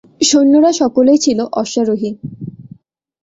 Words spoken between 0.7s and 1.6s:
সকলেই ছিল